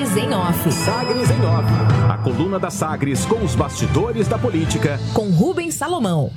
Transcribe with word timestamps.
Sagres 0.00 0.16
em 0.16 0.34
Off. 0.34 0.72
Sagres 0.72 1.30
em 1.30 1.44
Off. 1.44 1.66
A 2.08 2.16
coluna 2.16 2.58
da 2.58 2.70
Sagres 2.70 3.26
com 3.26 3.44
os 3.44 3.54
bastidores 3.54 4.26
da 4.26 4.38
política. 4.38 4.98
Com 5.12 5.28
Rubens 5.28 5.74
Salomão. 5.74 6.30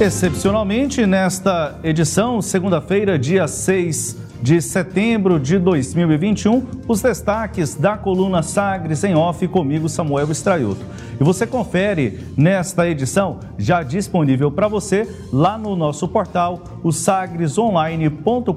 Excepcionalmente, 0.00 1.04
nesta 1.06 1.76
edição, 1.82 2.40
segunda-feira, 2.40 3.18
dia 3.18 3.48
6 3.48 4.27
de 4.40 4.62
setembro 4.62 5.38
de 5.38 5.58
2021, 5.58 6.64
os 6.86 7.02
destaques 7.02 7.74
da 7.74 7.96
coluna 7.96 8.42
Sagres 8.42 9.02
em 9.04 9.14
Off 9.14 9.46
comigo, 9.48 9.88
Samuel 9.88 10.30
Estraiuto. 10.30 10.84
E 11.20 11.24
você 11.24 11.46
confere 11.46 12.20
nesta 12.36 12.88
edição, 12.88 13.40
já 13.58 13.82
disponível 13.82 14.50
para 14.50 14.68
você, 14.68 15.08
lá 15.32 15.58
no 15.58 15.74
nosso 15.74 16.06
portal, 16.06 16.62
o 16.82 16.92
sagresonline.com.br, 16.92 18.52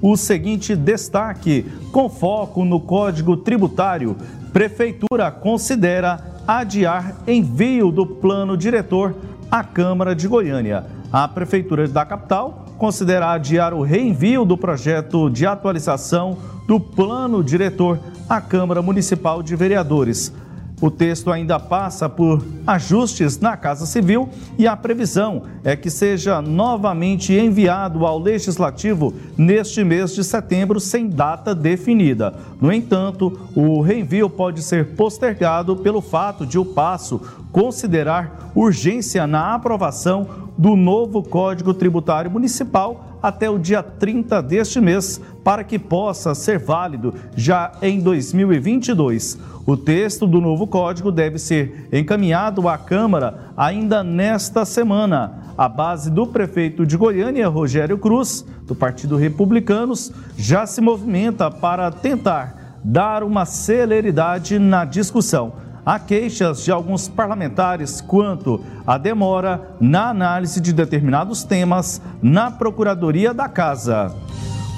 o 0.00 0.16
seguinte 0.16 0.76
destaque, 0.76 1.66
com 1.90 2.08
foco 2.08 2.64
no 2.64 2.80
Código 2.80 3.36
Tributário. 3.36 4.16
Prefeitura 4.52 5.30
considera 5.30 6.32
adiar 6.46 7.16
envio 7.26 7.90
do 7.90 8.06
plano 8.06 8.56
diretor 8.56 9.14
à 9.50 9.64
Câmara 9.64 10.14
de 10.14 10.28
Goiânia. 10.28 10.86
A 11.12 11.26
Prefeitura 11.26 11.88
da 11.88 12.04
capital 12.04 12.61
considera 12.82 13.30
adiar 13.30 13.72
o 13.72 13.82
reenvio 13.82 14.44
do 14.44 14.58
projeto 14.58 15.30
de 15.30 15.46
atualização 15.46 16.36
do 16.66 16.80
plano 16.80 17.40
diretor 17.44 18.00
à 18.28 18.40
Câmara 18.40 18.82
Municipal 18.82 19.40
de 19.40 19.54
Vereadores. 19.54 20.34
O 20.80 20.90
texto 20.90 21.30
ainda 21.30 21.60
passa 21.60 22.08
por 22.08 22.44
ajustes 22.66 23.38
na 23.38 23.56
Casa 23.56 23.86
Civil 23.86 24.28
e 24.58 24.66
a 24.66 24.76
previsão 24.76 25.44
é 25.62 25.76
que 25.76 25.88
seja 25.88 26.42
novamente 26.42 27.32
enviado 27.32 28.04
ao 28.04 28.18
Legislativo 28.18 29.14
neste 29.38 29.84
mês 29.84 30.12
de 30.12 30.24
setembro, 30.24 30.80
sem 30.80 31.08
data 31.08 31.54
definida. 31.54 32.34
No 32.60 32.72
entanto, 32.72 33.48
o 33.54 33.80
reenvio 33.80 34.28
pode 34.28 34.60
ser 34.60 34.96
postergado 34.96 35.76
pelo 35.76 36.00
fato 36.00 36.44
de 36.44 36.58
o 36.58 36.64
passo 36.64 37.20
considerar 37.52 38.50
urgência 38.54 39.26
na 39.26 39.54
aprovação 39.54 40.26
do 40.56 40.74
novo 40.74 41.22
Código 41.22 41.74
Tributário 41.74 42.30
Municipal 42.30 43.18
até 43.22 43.48
o 43.48 43.58
dia 43.58 43.82
30 43.82 44.42
deste 44.42 44.80
mês, 44.80 45.20
para 45.44 45.62
que 45.62 45.78
possa 45.78 46.34
ser 46.34 46.58
válido 46.58 47.14
já 47.36 47.72
em 47.80 48.00
2022. 48.00 49.38
O 49.64 49.76
texto 49.76 50.26
do 50.26 50.40
novo 50.40 50.66
código 50.66 51.12
deve 51.12 51.38
ser 51.38 51.88
encaminhado 51.92 52.68
à 52.68 52.76
Câmara 52.76 53.52
ainda 53.56 54.02
nesta 54.02 54.64
semana. 54.64 55.52
A 55.56 55.68
base 55.68 56.10
do 56.10 56.26
prefeito 56.26 56.84
de 56.84 56.96
Goiânia, 56.96 57.46
Rogério 57.46 57.96
Cruz, 57.96 58.44
do 58.66 58.74
Partido 58.74 59.16
Republicanos, 59.16 60.10
já 60.36 60.66
se 60.66 60.80
movimenta 60.80 61.48
para 61.48 61.90
tentar 61.92 62.80
dar 62.82 63.22
uma 63.22 63.44
celeridade 63.44 64.58
na 64.58 64.84
discussão 64.84 65.52
há 65.84 65.98
queixas 65.98 66.64
de 66.64 66.70
alguns 66.70 67.08
parlamentares 67.08 68.00
quanto 68.00 68.60
à 68.86 68.96
demora 68.96 69.74
na 69.80 70.08
análise 70.08 70.60
de 70.60 70.72
determinados 70.72 71.44
temas 71.44 72.00
na 72.22 72.50
Procuradoria 72.50 73.34
da 73.34 73.48
Casa. 73.48 74.14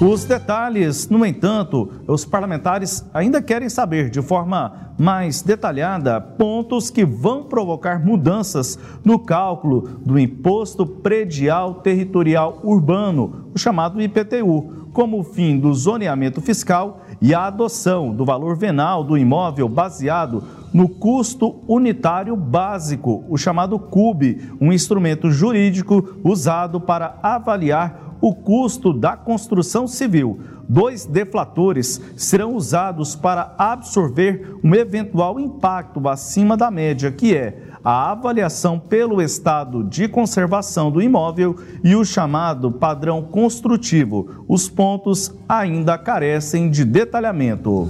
Os 0.01 0.25
detalhes, 0.25 1.07
no 1.07 1.25
entanto, 1.25 1.89
os 2.05 2.25
parlamentares 2.25 3.05
ainda 3.13 3.41
querem 3.41 3.69
saber 3.69 4.09
de 4.09 4.21
forma 4.21 4.91
mais 4.97 5.41
detalhada 5.41 6.19
pontos 6.19 6.89
que 6.89 7.05
vão 7.05 7.43
provocar 7.43 8.03
mudanças 8.03 8.77
no 9.05 9.17
cálculo 9.17 9.99
do 10.05 10.19
Imposto 10.19 10.85
Predial 10.85 11.75
Territorial 11.75 12.59
Urbano, 12.61 13.45
o 13.53 13.57
chamado 13.57 14.01
IPTU, 14.01 14.89
como 14.91 15.19
o 15.19 15.23
fim 15.23 15.57
do 15.57 15.73
zoneamento 15.73 16.41
fiscal 16.41 17.01
e 17.21 17.33
a 17.33 17.47
adoção 17.47 18.13
do 18.13 18.25
valor 18.25 18.57
venal 18.57 19.03
do 19.03 19.17
imóvel 19.17 19.67
baseado 19.69 20.43
no 20.75 20.89
custo 20.89 21.63
unitário 21.69 22.35
básico, 22.35 23.23
o 23.29 23.37
chamado 23.37 23.79
CUB, 23.79 24.51
um 24.59 24.73
instrumento 24.73 25.31
jurídico 25.31 26.17
usado 26.21 26.81
para 26.81 27.17
avaliar 27.23 28.17
o 28.19 28.35
custo 28.35 28.91
da 28.91 29.15
construção 29.15 29.87
civil. 29.87 30.37
Dois 30.67 31.05
deflatores 31.05 32.01
serão 32.17 32.55
usados 32.55 33.15
para 33.15 33.55
absorver 33.57 34.57
um 34.61 34.75
eventual 34.75 35.39
impacto 35.39 36.05
acima 36.09 36.57
da 36.57 36.69
média, 36.69 37.09
que 37.09 37.33
é 37.33 37.57
a 37.81 38.11
avaliação 38.11 38.77
pelo 38.77 39.21
estado 39.21 39.81
de 39.81 40.09
conservação 40.09 40.91
do 40.91 41.01
imóvel 41.01 41.55
e 41.85 41.95
o 41.95 42.03
chamado 42.03 42.69
padrão 42.69 43.21
construtivo. 43.21 44.43
Os 44.45 44.67
pontos 44.67 45.33
ainda 45.47 45.97
carecem 45.97 46.69
de 46.69 46.83
detalhamento. 46.83 47.87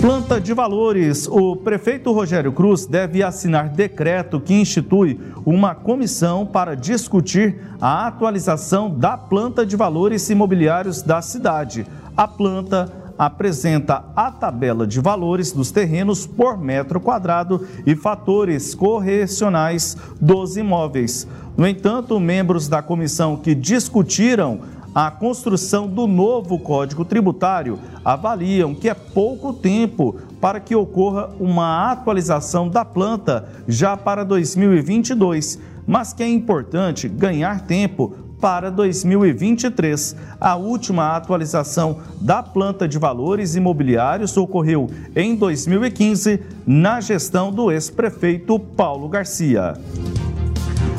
Planta 0.00 0.38
de 0.40 0.52
valores. 0.52 1.26
O 1.26 1.56
prefeito 1.56 2.12
Rogério 2.12 2.52
Cruz 2.52 2.84
deve 2.86 3.22
assinar 3.22 3.70
decreto 3.70 4.38
que 4.38 4.54
institui 4.54 5.18
uma 5.44 5.74
comissão 5.74 6.44
para 6.44 6.74
discutir 6.74 7.60
a 7.80 8.06
atualização 8.06 8.90
da 8.90 9.16
planta 9.16 9.64
de 9.64 9.74
valores 9.74 10.28
imobiliários 10.28 11.02
da 11.02 11.22
cidade. 11.22 11.86
A 12.16 12.28
planta 12.28 12.92
apresenta 13.18 14.04
a 14.14 14.30
tabela 14.30 14.86
de 14.86 15.00
valores 15.00 15.50
dos 15.50 15.70
terrenos 15.70 16.26
por 16.26 16.58
metro 16.58 17.00
quadrado 17.00 17.66
e 17.86 17.96
fatores 17.96 18.74
correcionais 18.74 19.96
dos 20.20 20.58
imóveis. 20.58 21.26
No 21.56 21.66
entanto, 21.66 22.20
membros 22.20 22.68
da 22.68 22.82
comissão 22.82 23.36
que 23.36 23.54
discutiram 23.54 24.60
a 24.96 25.10
construção 25.10 25.86
do 25.86 26.06
novo 26.06 26.58
Código 26.58 27.04
Tributário 27.04 27.78
avaliam 28.02 28.74
que 28.74 28.88
é 28.88 28.94
pouco 28.94 29.52
tempo 29.52 30.16
para 30.40 30.58
que 30.58 30.74
ocorra 30.74 31.28
uma 31.38 31.92
atualização 31.92 32.66
da 32.66 32.82
planta 32.82 33.46
já 33.68 33.94
para 33.94 34.24
2022, 34.24 35.58
mas 35.86 36.14
que 36.14 36.22
é 36.22 36.28
importante 36.30 37.10
ganhar 37.10 37.66
tempo 37.66 38.14
para 38.40 38.70
2023. 38.70 40.16
A 40.40 40.56
última 40.56 41.14
atualização 41.14 41.98
da 42.18 42.42
planta 42.42 42.88
de 42.88 42.98
valores 42.98 43.54
imobiliários 43.54 44.34
ocorreu 44.38 44.88
em 45.14 45.36
2015, 45.36 46.40
na 46.66 47.02
gestão 47.02 47.52
do 47.52 47.70
ex-prefeito 47.70 48.58
Paulo 48.58 49.10
Garcia. 49.10 49.74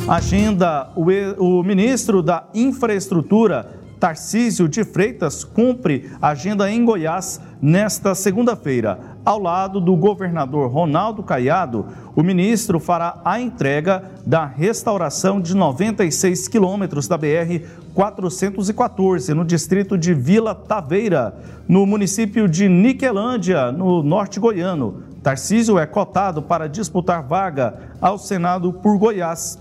Agenda: 0.08 0.90
o, 0.96 1.62
ministro 1.64 2.24
da 2.24 2.48
Infraestrutura 2.54 3.77
Tarcísio 4.00 4.68
de 4.68 4.84
Freitas 4.84 5.44
cumpre 5.44 6.12
agenda 6.22 6.70
em 6.72 6.86
Goiás 6.86 7.42
nesta 7.62 8.14
segunda-feira. 8.14 9.00
Ao 9.26 9.42
lado 9.42 9.82
do 9.82 9.96
governador 9.96 10.72
Ronaldo 10.72 11.24
Caiado, 11.24 11.86
o 12.16 12.22
ministro 12.22 12.80
fará 12.80 13.20
a 13.26 13.42
entrega 13.42 14.04
da 14.26 14.46
restauração 14.46 15.42
de 15.42 15.56
96 15.56 16.48
quilômetros 16.48 17.08
da 17.08 17.18
BR 17.18 17.66
414 17.94 19.34
no 19.34 19.44
distrito 19.44 19.98
de 19.98 20.14
Vila 20.14 20.54
Taveira, 20.54 21.36
no 21.68 21.86
município 21.86 22.48
de 22.48 22.70
Niquelândia, 22.70 23.72
no 23.72 24.04
norte 24.04 24.40
goiano. 24.40 25.04
Tarcísio 25.24 25.80
é 25.80 25.86
cotado 25.86 26.42
para 26.42 26.70
disputar 26.70 27.24
vaga 27.24 27.92
ao 28.00 28.18
Senado 28.18 28.72
por 28.72 28.98
Goiás. 28.98 29.60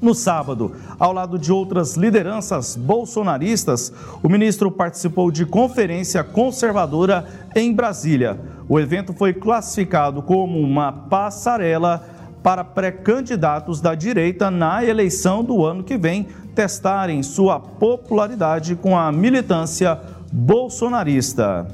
No 0.00 0.14
sábado, 0.14 0.72
ao 0.98 1.10
lado 1.10 1.38
de 1.38 1.50
outras 1.50 1.96
lideranças 1.96 2.76
bolsonaristas, 2.76 3.90
o 4.22 4.28
ministro 4.28 4.70
participou 4.70 5.30
de 5.30 5.46
conferência 5.46 6.22
conservadora 6.22 7.26
em 7.54 7.72
Brasília. 7.72 8.38
O 8.68 8.78
evento 8.78 9.14
foi 9.14 9.32
classificado 9.32 10.20
como 10.20 10.58
uma 10.60 10.92
passarela 10.92 12.06
para 12.42 12.62
pré-candidatos 12.62 13.80
da 13.80 13.94
direita 13.94 14.50
na 14.50 14.84
eleição 14.84 15.42
do 15.42 15.64
ano 15.64 15.82
que 15.82 15.96
vem 15.96 16.28
testarem 16.54 17.22
sua 17.22 17.58
popularidade 17.58 18.76
com 18.76 18.98
a 18.98 19.10
militância 19.10 19.98
bolsonarista. 20.30 21.66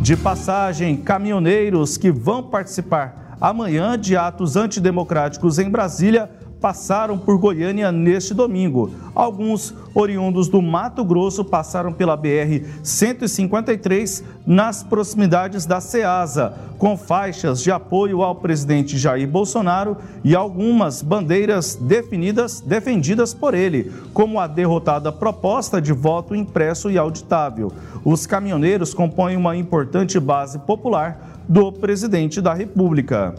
De 0.00 0.16
passagem, 0.16 0.96
caminhoneiros 0.96 1.96
que 1.96 2.12
vão 2.12 2.40
participar 2.40 3.36
amanhã 3.40 3.98
de 3.98 4.16
atos 4.16 4.56
antidemocráticos 4.56 5.58
em 5.58 5.68
Brasília 5.68 6.30
passaram 6.60 7.18
por 7.18 7.38
Goiânia 7.38 7.92
neste 7.92 8.34
domingo. 8.34 8.90
Alguns 9.14 9.74
oriundos 9.94 10.48
do 10.48 10.60
Mato 10.60 11.04
Grosso 11.04 11.44
passaram 11.44 11.92
pela 11.92 12.16
BR 12.16 12.64
153 12.82 14.24
nas 14.46 14.82
proximidades 14.82 15.66
da 15.66 15.80
Ceasa, 15.80 16.54
com 16.78 16.96
faixas 16.96 17.62
de 17.62 17.70
apoio 17.70 18.22
ao 18.22 18.36
presidente 18.36 18.96
Jair 18.96 19.28
Bolsonaro 19.28 19.96
e 20.22 20.34
algumas 20.34 21.02
bandeiras 21.02 21.74
definidas 21.74 22.60
defendidas 22.60 23.34
por 23.34 23.54
ele, 23.54 23.92
como 24.12 24.38
a 24.38 24.46
derrotada 24.46 25.10
proposta 25.10 25.80
de 25.80 25.92
voto 25.92 26.34
impresso 26.34 26.90
e 26.90 26.98
auditável. 26.98 27.72
Os 28.04 28.26
caminhoneiros 28.26 28.94
compõem 28.94 29.36
uma 29.36 29.56
importante 29.56 30.18
base 30.20 30.58
popular 30.60 31.42
do 31.48 31.72
presidente 31.72 32.40
da 32.40 32.52
República. 32.52 33.34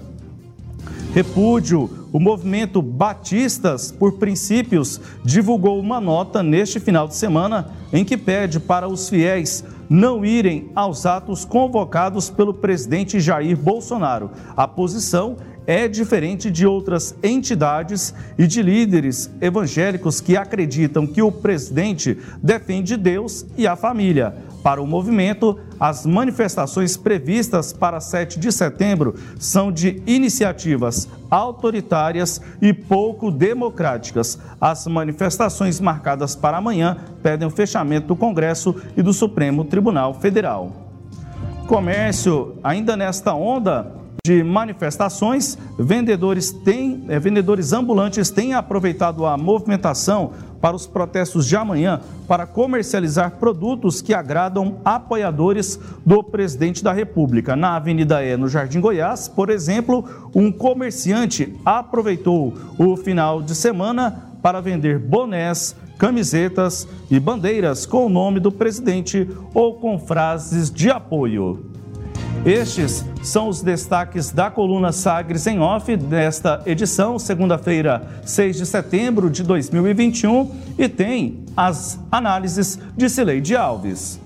Repúdio. 1.13 2.07
O 2.11 2.19
movimento 2.19 2.81
Batistas 2.81 3.91
por 3.91 4.13
Princípios 4.13 4.99
divulgou 5.23 5.79
uma 5.79 6.01
nota 6.01 6.41
neste 6.41 6.79
final 6.79 7.07
de 7.07 7.15
semana 7.15 7.69
em 7.93 8.03
que 8.03 8.17
pede 8.17 8.59
para 8.59 8.87
os 8.87 9.09
fiéis 9.09 9.63
não 9.89 10.23
irem 10.23 10.71
aos 10.75 11.05
atos 11.05 11.43
convocados 11.43 12.29
pelo 12.29 12.53
presidente 12.53 13.19
Jair 13.19 13.57
Bolsonaro. 13.57 14.29
A 14.55 14.67
posição 14.67 15.37
é 15.69 15.87
diferente 15.87 16.49
de 16.49 16.65
outras 16.65 17.13
entidades 17.21 18.11
e 18.39 18.47
de 18.47 18.59
líderes 18.63 19.29
evangélicos 19.39 20.19
que 20.19 20.35
acreditam 20.35 21.05
que 21.05 21.21
o 21.21 21.31
presidente 21.31 22.17
defende 22.41 22.97
Deus 22.97 23.45
e 23.55 23.67
a 23.67 23.75
família. 23.75 24.33
Para 24.63 24.81
o 24.81 24.87
movimento, 24.87 25.59
as 25.79 26.07
manifestações 26.07 26.97
previstas 26.97 27.71
para 27.71 27.99
7 27.99 28.39
de 28.39 28.51
setembro 28.51 29.13
são 29.37 29.71
de 29.71 30.01
iniciativas 30.07 31.07
autoritárias 31.29 32.41
e 32.59 32.73
pouco 32.73 33.29
democráticas. 33.29 34.39
As 34.59 34.87
manifestações 34.87 35.79
marcadas 35.79 36.35
para 36.35 36.57
amanhã 36.57 36.97
pedem 37.21 37.47
o 37.47 37.51
fechamento 37.51 38.07
do 38.07 38.15
Congresso 38.15 38.75
e 38.97 39.03
do 39.03 39.13
Supremo 39.13 39.63
Tribunal 39.63 40.15
Federal. 40.15 40.71
Comércio, 41.67 42.55
ainda 42.63 42.97
nesta 42.97 43.35
onda, 43.35 43.99
de 44.25 44.43
manifestações, 44.43 45.57
vendedores 45.77 46.51
têm, 46.51 47.03
é, 47.07 47.19
vendedores 47.19 47.73
ambulantes 47.73 48.29
têm 48.29 48.53
aproveitado 48.53 49.25
a 49.25 49.37
movimentação 49.37 50.31
para 50.61 50.75
os 50.75 50.85
protestos 50.85 51.47
de 51.47 51.55
amanhã 51.55 52.01
para 52.27 52.45
comercializar 52.45 53.37
produtos 53.39 54.01
que 54.01 54.13
agradam 54.13 54.81
apoiadores 54.83 55.79
do 56.05 56.23
presidente 56.23 56.83
da 56.83 56.91
República. 56.91 57.55
Na 57.55 57.75
Avenida 57.75 58.23
E, 58.23 58.35
no 58.35 58.47
Jardim 58.47 58.79
Goiás, 58.79 59.27
por 59.27 59.49
exemplo, 59.49 60.05
um 60.35 60.51
comerciante 60.51 61.55
aproveitou 61.65 62.53
o 62.77 62.95
final 62.97 63.41
de 63.41 63.55
semana 63.55 64.29
para 64.41 64.61
vender 64.61 64.99
bonés, 64.99 65.75
camisetas 65.97 66.87
e 67.09 67.19
bandeiras 67.19 67.85
com 67.85 68.05
o 68.05 68.09
nome 68.09 68.39
do 68.39 68.51
presidente 68.51 69.29
ou 69.53 69.75
com 69.75 69.97
frases 69.97 70.69
de 70.69 70.89
apoio. 70.89 71.69
Estes 72.45 73.05
são 73.21 73.49
os 73.49 73.61
destaques 73.61 74.31
da 74.31 74.49
coluna 74.49 74.93
Sagres 74.93 75.45
em 75.45 75.59
Off 75.59 75.95
desta 75.97 76.61
edição, 76.65 77.19
segunda-feira, 77.19 78.01
6 78.25 78.55
de 78.55 78.65
setembro 78.65 79.29
de 79.29 79.43
2021, 79.43 80.49
e 80.77 80.87
tem 80.87 81.43
as 81.55 81.99
análises 82.09 82.79
de 82.95 83.09
Cileide 83.09 83.57
Alves. 83.57 84.21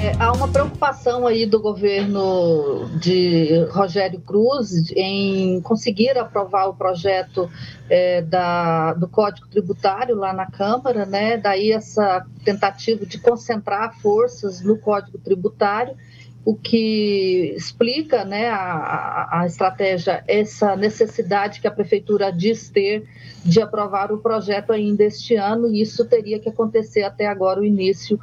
É, 0.00 0.12
há 0.16 0.30
uma 0.30 0.46
preocupação 0.46 1.26
aí 1.26 1.44
do 1.44 1.60
governo 1.60 2.88
de 3.00 3.66
Rogério 3.70 4.20
Cruz 4.20 4.92
em 4.94 5.60
conseguir 5.60 6.16
aprovar 6.16 6.68
o 6.68 6.74
projeto 6.74 7.50
é, 7.90 8.22
da, 8.22 8.94
do 8.94 9.08
Código 9.08 9.48
Tributário 9.48 10.14
lá 10.14 10.32
na 10.32 10.46
Câmara, 10.46 11.04
né? 11.04 11.36
Daí 11.36 11.72
essa 11.72 12.24
tentativa 12.44 13.04
de 13.04 13.18
concentrar 13.18 13.98
forças 14.00 14.62
no 14.62 14.78
Código 14.78 15.18
Tributário, 15.18 15.96
o 16.44 16.54
que 16.54 17.52
explica 17.56 18.24
né, 18.24 18.48
a, 18.48 19.40
a 19.40 19.46
estratégia, 19.46 20.22
essa 20.28 20.76
necessidade 20.76 21.60
que 21.60 21.66
a 21.66 21.72
Prefeitura 21.72 22.30
diz 22.30 22.70
ter 22.70 23.04
de 23.44 23.60
aprovar 23.60 24.12
o 24.12 24.18
projeto 24.18 24.72
ainda 24.72 25.02
este 25.02 25.34
ano, 25.34 25.66
e 25.66 25.82
isso 25.82 26.04
teria 26.04 26.38
que 26.38 26.48
acontecer 26.48 27.02
até 27.02 27.26
agora, 27.26 27.60
o 27.60 27.64
início 27.64 28.18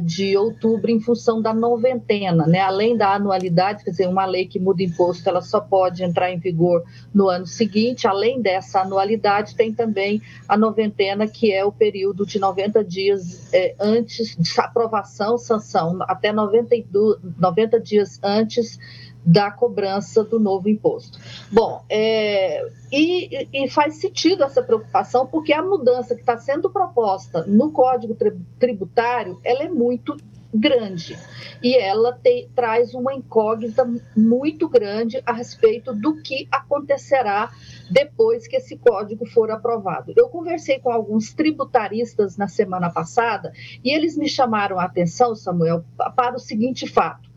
de 0.00 0.36
outubro 0.36 0.90
em 0.90 1.00
função 1.00 1.40
da 1.40 1.54
noventena, 1.54 2.46
né? 2.46 2.60
Além 2.60 2.96
da 2.96 3.14
anualidade, 3.14 3.82
quer 3.82 3.90
dizer, 3.90 4.08
uma 4.08 4.26
lei 4.26 4.46
que 4.46 4.58
muda 4.58 4.82
imposto, 4.82 5.28
ela 5.28 5.40
só 5.40 5.60
pode 5.60 6.04
entrar 6.04 6.30
em 6.30 6.38
vigor 6.38 6.84
no 7.14 7.28
ano 7.28 7.46
seguinte. 7.46 8.06
Além 8.06 8.42
dessa 8.42 8.80
anualidade, 8.80 9.54
tem 9.54 9.72
também 9.72 10.20
a 10.46 10.56
noventena, 10.56 11.26
que 11.26 11.52
é 11.52 11.64
o 11.64 11.72
período 11.72 12.26
de 12.26 12.38
90 12.38 12.84
dias 12.84 13.52
é, 13.54 13.74
antes 13.80 14.36
de 14.36 14.60
aprovação, 14.60 15.38
sanção, 15.38 15.98
até 16.02 16.32
92, 16.32 17.18
90 17.38 17.80
dias 17.80 18.20
antes 18.22 18.78
da 19.24 19.50
cobrança 19.50 20.24
do 20.24 20.38
novo 20.38 20.68
imposto. 20.68 21.18
Bom, 21.50 21.84
é, 21.88 22.66
e, 22.90 23.48
e, 23.52 23.68
faz 23.68 23.96
sentido 23.96 24.42
essa 24.42 24.62
preocupação, 24.62 25.26
porque 25.26 25.52
a 25.52 25.62
mudança 25.62 26.14
que 26.14 26.20
está 26.20 26.38
sendo 26.38 26.70
proposta 26.70 27.44
no 27.46 27.70
Código 27.70 28.16
Tributário, 28.58 29.38
ela 29.44 29.64
é 29.64 29.68
muito 29.68 30.16
grande 30.52 31.16
e 31.62 31.76
ela 31.76 32.12
te, 32.12 32.48
traz 32.54 32.92
uma 32.92 33.14
incógnita 33.14 33.88
muito 34.16 34.68
grande 34.68 35.22
a 35.24 35.32
respeito 35.32 35.94
do 35.94 36.20
que 36.22 36.48
acontecerá 36.50 37.52
depois 37.88 38.48
que 38.48 38.56
esse 38.56 38.76
código 38.76 39.24
for 39.26 39.50
aprovado. 39.50 40.12
Eu 40.16 40.28
conversei 40.28 40.80
com 40.80 40.90
alguns 40.90 41.32
tributaristas 41.32 42.36
na 42.36 42.48
semana 42.48 42.90
passada 42.90 43.52
e 43.84 43.94
eles 43.94 44.16
me 44.16 44.28
chamaram 44.28 44.78
a 44.78 44.84
atenção, 44.84 45.36
Samuel, 45.36 45.84
para 46.16 46.34
o 46.34 46.40
seguinte 46.40 46.88
fato 46.88 47.29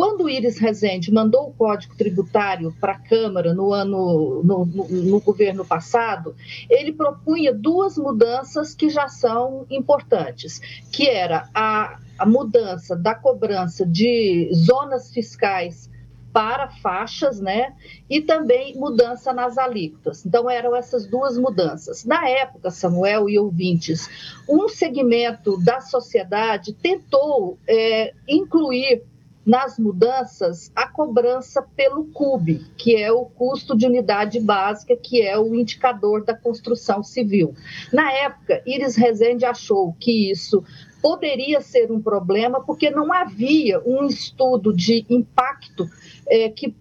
quando 0.00 0.22
o 0.22 0.30
Iris 0.30 0.56
Rezende 0.56 1.12
mandou 1.12 1.50
o 1.50 1.52
Código 1.52 1.94
Tributário 1.94 2.74
para 2.80 2.92
a 2.92 2.98
Câmara 2.98 3.52
no 3.52 3.70
ano 3.70 4.42
no, 4.42 4.64
no, 4.64 4.88
no, 4.88 5.20
governo 5.20 5.62
passado, 5.62 6.34
ele 6.70 6.90
propunha 6.90 7.52
duas 7.52 7.98
mudanças 7.98 8.74
que 8.74 8.88
já 8.88 9.08
são 9.08 9.66
importantes, 9.68 10.58
que 10.90 11.06
era 11.06 11.50
a, 11.54 11.98
a 12.18 12.24
mudança 12.24 12.96
da 12.96 13.14
cobrança 13.14 13.84
de 13.84 14.48
zonas 14.54 15.12
fiscais 15.12 15.90
para 16.32 16.68
faixas, 16.68 17.38
né? 17.38 17.74
E 18.08 18.22
também 18.22 18.74
mudança 18.76 19.34
nas 19.34 19.58
alíquotas. 19.58 20.24
Então, 20.24 20.48
eram 20.48 20.74
essas 20.74 21.06
duas 21.06 21.36
mudanças. 21.36 22.06
Na 22.06 22.26
época, 22.26 22.70
Samuel 22.70 23.28
e 23.28 23.38
ouvintes, 23.38 24.08
um 24.48 24.66
segmento 24.66 25.58
da 25.62 25.82
sociedade 25.82 26.72
tentou 26.72 27.58
é, 27.68 28.14
incluir 28.26 29.02
nas 29.44 29.78
mudanças 29.78 30.70
a 30.74 30.86
cobrança 30.86 31.62
pelo 31.74 32.04
CUB, 32.06 32.64
que 32.76 32.96
é 32.96 33.10
o 33.10 33.24
custo 33.24 33.76
de 33.76 33.86
unidade 33.86 34.38
básica, 34.38 34.96
que 34.96 35.22
é 35.22 35.38
o 35.38 35.54
indicador 35.54 36.24
da 36.24 36.34
construção 36.34 37.02
civil. 37.02 37.54
Na 37.92 38.12
época, 38.12 38.62
Iris 38.66 38.96
Rezende 38.96 39.44
achou 39.44 39.94
que 39.98 40.30
isso 40.30 40.62
poderia 41.00 41.60
ser 41.60 41.90
um 41.90 42.00
problema 42.00 42.62
porque 42.62 42.90
não 42.90 43.12
havia 43.12 43.80
um 43.86 44.06
estudo 44.06 44.72
de 44.74 45.06
impacto 45.08 45.88
é, 46.28 46.50
que, 46.50 46.74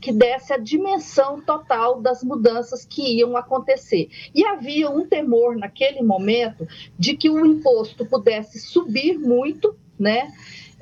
que 0.00 0.12
desse 0.12 0.52
a 0.52 0.56
dimensão 0.56 1.40
total 1.40 2.00
das 2.00 2.22
mudanças 2.22 2.84
que 2.84 3.18
iam 3.18 3.36
acontecer. 3.36 4.08
E 4.34 4.44
havia 4.44 4.88
um 4.88 5.06
temor 5.06 5.56
naquele 5.56 6.02
momento 6.02 6.66
de 6.98 7.16
que 7.16 7.28
o 7.28 7.44
imposto 7.44 8.06
pudesse 8.06 8.60
subir 8.60 9.18
muito, 9.18 9.76
né? 9.98 10.32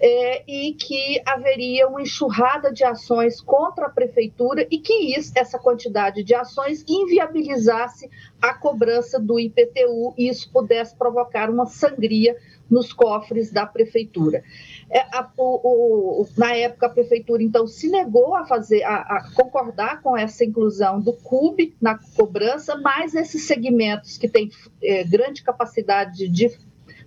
É, 0.02 0.42
e 0.50 0.74
que 0.74 1.22
haveria 1.24 1.86
uma 1.86 2.02
enxurrada 2.02 2.72
de 2.72 2.82
ações 2.82 3.40
contra 3.40 3.86
a 3.86 3.88
prefeitura 3.90 4.66
e 4.68 4.78
que 4.78 5.16
isso, 5.16 5.32
essa 5.36 5.60
quantidade 5.60 6.24
de 6.24 6.34
ações 6.34 6.84
inviabilizasse 6.88 8.10
a 8.40 8.52
cobrança 8.52 9.20
do 9.20 9.38
IPTU 9.38 10.12
e 10.18 10.28
isso 10.28 10.50
pudesse 10.50 10.96
provocar 10.96 11.48
uma 11.48 11.66
sangria 11.66 12.36
nos 12.68 12.92
cofres 12.92 13.52
da 13.52 13.64
prefeitura. 13.64 14.42
É, 14.90 15.00
a, 15.16 15.30
o, 15.36 16.22
o, 16.22 16.28
na 16.36 16.52
época, 16.56 16.86
a 16.86 16.90
prefeitura, 16.90 17.42
então, 17.42 17.66
se 17.68 17.88
negou 17.88 18.34
a 18.34 18.44
fazer, 18.44 18.82
a, 18.82 18.96
a, 18.96 19.30
concordar 19.34 20.02
com 20.02 20.16
essa 20.16 20.44
inclusão 20.44 21.00
do 21.00 21.12
CUB 21.12 21.76
na 21.80 21.98
cobrança, 22.16 22.74
mas 22.76 23.14
esses 23.14 23.44
segmentos 23.44 24.18
que 24.18 24.28
têm 24.28 24.50
é, 24.82 25.04
grande 25.04 25.44
capacidade 25.44 26.28
de 26.28 26.50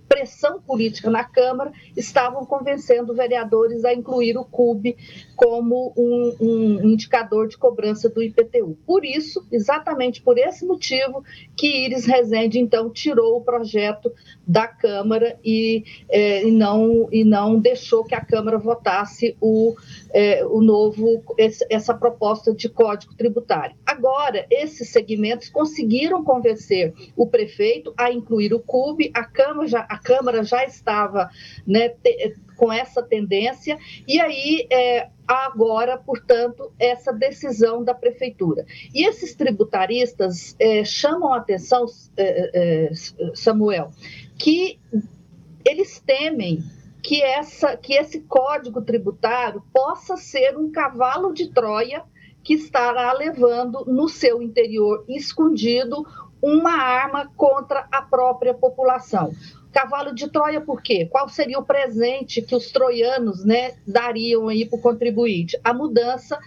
pressão 0.08 0.60
política 0.60 1.10
na 1.10 1.24
Câmara, 1.24 1.72
estavam 1.96 2.44
convencendo 2.46 3.14
vereadores 3.14 3.84
a 3.84 3.92
incluir 3.92 4.36
o 4.36 4.44
CUB 4.44 4.96
como 5.34 5.92
um, 5.96 6.36
um, 6.40 6.84
indicador 6.84 7.48
de 7.48 7.58
cobrança 7.58 8.08
do 8.08 8.22
IPTU. 8.22 8.78
Por 8.86 9.04
isso, 9.04 9.46
exatamente 9.52 10.22
por 10.22 10.38
esse 10.38 10.64
motivo, 10.64 11.22
que 11.56 11.84
Iris 11.84 12.06
Rezende, 12.06 12.58
então, 12.58 12.90
tirou 12.90 13.36
o 13.36 13.44
projeto 13.44 14.12
da 14.46 14.66
Câmara 14.66 15.38
e, 15.44 15.84
é, 16.08 16.44
e, 16.46 16.50
não, 16.50 17.08
e 17.12 17.24
não 17.24 17.58
deixou 17.58 18.04
que 18.04 18.14
a 18.14 18.24
Câmara 18.24 18.58
votasse 18.58 19.36
o, 19.40 19.74
é, 20.12 20.44
o 20.46 20.62
novo, 20.62 21.22
esse, 21.36 21.66
essa 21.68 21.92
proposta 21.92 22.54
de 22.54 22.68
código 22.68 23.14
tributário. 23.14 23.76
Agora, 23.84 24.46
esses 24.50 24.88
segmentos 24.88 25.48
conseguiram 25.48 26.24
convencer 26.24 26.94
o 27.16 27.26
prefeito 27.26 27.92
a 27.96 28.10
incluir 28.10 28.54
o 28.54 28.60
CUB, 28.60 29.10
a 29.12 29.24
Câmara 29.24 29.66
já, 29.66 29.86
a 29.96 29.98
Câmara 29.98 30.44
já 30.44 30.64
estava 30.64 31.30
né, 31.66 31.88
te, 31.88 32.34
com 32.56 32.72
essa 32.72 33.02
tendência, 33.02 33.78
e 34.06 34.20
aí 34.20 34.66
é, 34.70 35.08
agora, 35.26 35.98
portanto, 35.98 36.72
essa 36.78 37.12
decisão 37.12 37.82
da 37.82 37.94
prefeitura. 37.94 38.64
E 38.94 39.06
esses 39.06 39.34
tributaristas 39.34 40.54
é, 40.58 40.84
chamam 40.84 41.32
a 41.32 41.38
atenção, 41.38 41.86
é, 42.16 42.88
é, 42.88 42.90
Samuel, 43.34 43.90
que 44.38 44.78
eles 45.64 45.98
temem 46.00 46.62
que, 47.02 47.22
essa, 47.22 47.76
que 47.76 47.94
esse 47.94 48.20
código 48.20 48.82
tributário 48.82 49.62
possa 49.72 50.16
ser 50.16 50.56
um 50.56 50.70
cavalo 50.70 51.32
de 51.32 51.50
Troia 51.52 52.02
que 52.42 52.54
estará 52.54 53.12
levando 53.12 53.84
no 53.86 54.08
seu 54.08 54.40
interior 54.40 55.04
escondido 55.08 56.06
uma 56.40 56.72
arma 56.72 57.30
contra 57.36 57.88
a 57.90 58.02
própria 58.02 58.54
população. 58.54 59.32
Cavalo 59.76 60.14
de 60.14 60.26
Troia, 60.30 60.58
por 60.58 60.80
quê? 60.80 61.04
Qual 61.04 61.28
seria 61.28 61.58
o 61.58 61.62
presente 61.62 62.40
que 62.40 62.56
os 62.56 62.72
troianos 62.72 63.44
né, 63.44 63.74
dariam 63.86 64.48
aí 64.48 64.64
para 64.64 64.78
o 64.78 64.80
contribuinte? 64.80 65.60
A 65.62 65.74
mudança 65.74 66.38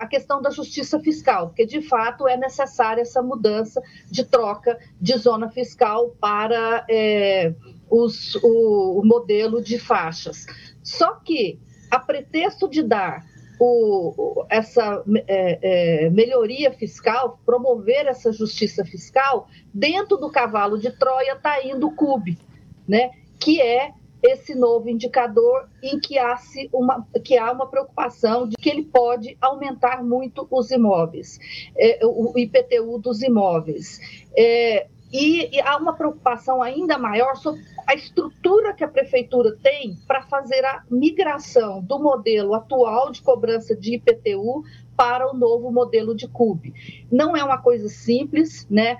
a 0.00 0.06
questão 0.06 0.40
da 0.42 0.50
justiça 0.50 0.98
fiscal, 0.98 1.48
porque 1.48 1.66
de 1.66 1.82
fato 1.82 2.26
é 2.26 2.36
necessária 2.36 3.02
essa 3.02 3.22
mudança 3.22 3.80
de 4.10 4.24
troca 4.24 4.78
de 5.00 5.16
zona 5.18 5.50
fiscal 5.50 6.16
para 6.18 6.84
é, 6.88 7.54
os, 7.90 8.34
o, 8.36 9.00
o, 9.00 9.04
modelo 9.04 9.62
de 9.62 9.78
faixas. 9.78 10.46
Só 10.82 11.14
que, 11.16 11.60
a 11.90 11.98
pretexto 11.98 12.68
de 12.68 12.82
dar 12.82 13.24
o, 13.60 14.46
essa 14.48 15.04
é, 15.28 16.06
é, 16.06 16.10
melhoria 16.10 16.72
fiscal, 16.72 17.38
promover 17.44 18.06
essa 18.06 18.32
justiça 18.32 18.84
fiscal, 18.84 19.48
dentro 19.74 20.16
do 20.16 20.30
cavalo 20.30 20.78
de 20.78 20.90
Troia 20.90 21.34
está 21.34 21.62
indo 21.62 21.88
o 21.88 21.94
CUB, 21.94 22.38
né? 22.88 23.10
que 23.38 23.60
é 23.60 23.92
esse 24.22 24.54
novo 24.54 24.88
indicador 24.88 25.68
em 25.82 26.00
que 26.00 26.18
há, 26.18 26.36
uma, 26.72 27.06
que 27.24 27.36
há 27.36 27.52
uma 27.52 27.66
preocupação 27.66 28.48
de 28.48 28.56
que 28.56 28.68
ele 28.68 28.84
pode 28.84 29.36
aumentar 29.40 30.02
muito 30.02 30.46
os 30.50 30.70
imóveis, 30.70 31.38
é, 31.76 32.00
o 32.04 32.32
IPTU 32.36 32.98
dos 32.98 33.22
imóveis. 33.22 34.00
É, 34.36 34.88
e, 35.12 35.56
e, 35.56 35.60
há 35.60 35.76
uma 35.76 35.94
preocupação 35.94 36.60
ainda 36.60 36.98
maior 36.98 37.36
sobre 37.36 37.62
a 37.86 37.94
estrutura 37.94 38.74
que 38.74 38.82
a 38.82 38.88
prefeitura 38.88 39.56
tem 39.62 39.96
para 40.06 40.22
fazer 40.22 40.64
a 40.64 40.82
migração 40.90 41.80
do 41.80 42.00
modelo 42.00 42.54
atual 42.54 43.12
de 43.12 43.22
cobrança 43.22 43.76
de 43.76 43.94
IPTU 43.94 44.64
para 44.96 45.30
o 45.30 45.36
novo 45.36 45.70
modelo 45.70 46.14
de 46.14 46.26
CUB. 46.26 46.72
Não 47.10 47.36
é 47.36 47.44
uma 47.44 47.58
coisa 47.58 47.88
simples, 47.88 48.66
né? 48.70 48.96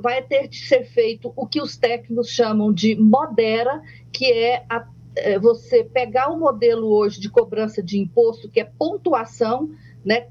Vai 0.00 0.22
ter 0.22 0.48
de 0.48 0.58
ser 0.58 0.84
feito 0.84 1.32
o 1.34 1.46
que 1.46 1.60
os 1.60 1.76
técnicos 1.76 2.28
chamam 2.28 2.72
de 2.72 2.94
modera, 2.94 3.82
que 4.12 4.26
é 4.30 4.64
a, 4.68 4.86
é, 5.16 5.38
você 5.38 5.82
pegar 5.82 6.30
o 6.30 6.38
modelo 6.38 6.88
hoje 6.88 7.20
de 7.20 7.30
cobrança 7.30 7.82
de 7.82 7.98
imposto, 7.98 8.48
que 8.48 8.60
é 8.60 8.64
pontuação, 8.64 9.70
né? 10.04 10.28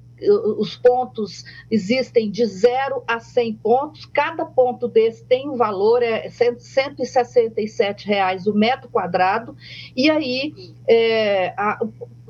os 0.57 0.75
pontos 0.75 1.43
existem 1.69 2.31
de 2.31 2.45
0 2.45 3.03
a 3.07 3.19
100 3.19 3.53
pontos, 3.57 4.05
cada 4.05 4.45
ponto 4.45 4.87
desse 4.87 5.23
tem 5.25 5.47
um 5.47 5.55
valor, 5.55 6.01
é 6.01 6.29
167 6.29 8.07
reais 8.07 8.47
o 8.47 8.53
metro 8.53 8.89
quadrado, 8.89 9.55
e 9.95 10.09
aí 10.09 10.73
é, 10.87 11.49
a, 11.49 11.79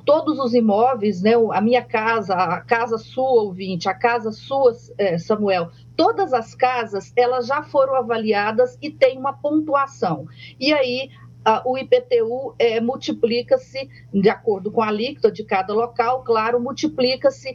todos 0.08 0.40
os 0.40 0.54
imóveis, 0.54 1.22
né, 1.22 1.34
a 1.52 1.60
minha 1.60 1.84
casa, 1.84 2.34
a 2.34 2.62
casa 2.62 2.98
sua, 2.98 3.44
ouvinte, 3.44 3.90
a 3.90 3.94
casa 3.94 4.32
sua, 4.32 4.72
é, 4.98 5.18
Samuel, 5.18 5.70
todas 5.98 6.32
as 6.34 6.56
casas, 6.56 7.12
elas 7.14 7.46
já 7.46 7.62
foram 7.62 7.94
avaliadas 7.94 8.78
e 8.82 8.90
tem 8.90 9.18
uma 9.18 9.34
pontuação. 9.34 10.26
E 10.58 10.72
aí 10.72 11.10
o 11.66 11.78
IPTU 11.78 12.56
é, 12.58 12.80
multiplica-se, 12.80 13.90
de 14.14 14.30
acordo 14.30 14.72
com 14.72 14.82
a 14.82 14.88
alíquota 14.88 15.30
de 15.30 15.44
cada 15.44 15.74
local, 15.74 16.24
claro, 16.24 16.60
multiplica-se 16.60 17.54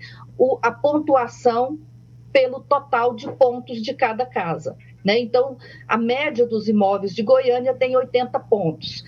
a 0.63 0.71
pontuação 0.71 1.79
pelo 2.33 2.61
total 2.61 3.15
de 3.15 3.31
pontos 3.33 3.83
de 3.83 3.95
cada 3.95 4.27
casa. 4.27 4.77
Né? 5.03 5.19
Então, 5.19 5.57
a 5.89 5.97
média 5.97 6.47
dos 6.47 6.69
imóveis 6.69 7.15
de 7.15 7.23
Goiânia 7.23 7.75
tem 7.75 7.97
80 7.97 8.39
pontos. 8.41 9.05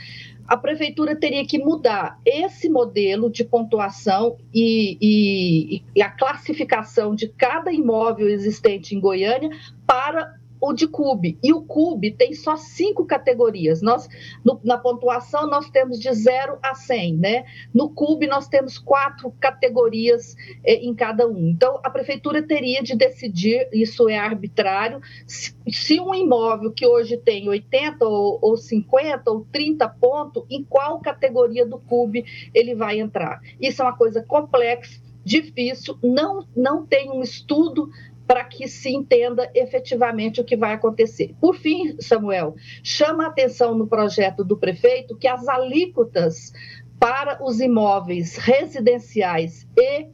A 0.46 0.56
prefeitura 0.56 1.16
teria 1.16 1.46
que 1.46 1.58
mudar 1.58 2.18
esse 2.24 2.68
modelo 2.68 3.30
de 3.30 3.44
pontuação 3.44 4.36
e, 4.52 4.98
e, 5.00 5.82
e 5.94 6.02
a 6.02 6.10
classificação 6.10 7.14
de 7.14 7.28
cada 7.28 7.72
imóvel 7.72 8.28
existente 8.28 8.94
em 8.94 9.00
Goiânia 9.00 9.50
para 9.86 10.38
o 10.64 10.72
de 10.72 10.88
CUB. 10.88 11.38
E 11.42 11.52
o 11.52 11.62
CUB 11.62 12.12
tem 12.12 12.32
só 12.32 12.56
cinco 12.56 13.04
categorias. 13.04 13.82
Nós, 13.82 14.08
no, 14.44 14.58
na 14.64 14.78
pontuação, 14.78 15.48
nós 15.48 15.68
temos 15.68 16.00
de 16.00 16.10
0 16.12 16.58
a 16.62 16.74
100, 16.74 17.16
né? 17.16 17.44
No 17.72 17.90
CUB, 17.90 18.26
nós 18.26 18.48
temos 18.48 18.78
quatro 18.78 19.30
categorias 19.38 20.34
eh, 20.64 20.76
em 20.76 20.94
cada 20.94 21.26
um. 21.28 21.48
Então, 21.48 21.78
a 21.84 21.90
prefeitura 21.90 22.42
teria 22.42 22.82
de 22.82 22.96
decidir, 22.96 23.68
isso 23.72 24.08
é 24.08 24.16
arbitrário, 24.16 25.00
se, 25.26 25.54
se 25.68 26.00
um 26.00 26.14
imóvel 26.14 26.72
que 26.72 26.86
hoje 26.86 27.16
tem 27.18 27.48
80 27.48 28.06
ou, 28.06 28.38
ou 28.40 28.56
50 28.56 29.30
ou 29.30 29.46
30 29.52 29.88
pontos, 29.88 30.44
em 30.48 30.64
qual 30.64 31.00
categoria 31.00 31.66
do 31.66 31.78
CUB 31.78 32.24
ele 32.54 32.74
vai 32.74 33.00
entrar. 33.00 33.40
Isso 33.60 33.82
é 33.82 33.84
uma 33.84 33.96
coisa 33.96 34.22
complexa, 34.22 35.02
difícil, 35.24 35.98
não, 36.02 36.46
não 36.54 36.86
tem 36.86 37.10
um 37.10 37.22
estudo 37.22 37.88
para 38.26 38.44
que 38.44 38.66
se 38.66 38.90
entenda 38.90 39.50
efetivamente 39.54 40.40
o 40.40 40.44
que 40.44 40.56
vai 40.56 40.72
acontecer. 40.72 41.34
Por 41.40 41.56
fim, 41.56 41.96
Samuel, 42.00 42.54
chama 42.82 43.24
a 43.24 43.28
atenção 43.28 43.76
no 43.76 43.86
projeto 43.86 44.44
do 44.44 44.56
prefeito 44.56 45.16
que 45.16 45.28
as 45.28 45.46
alíquotas 45.46 46.52
para 46.98 47.44
os 47.44 47.60
imóveis 47.60 48.36
residenciais 48.36 49.68
e 49.76 50.08